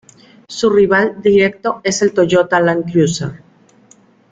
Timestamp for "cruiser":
2.91-3.43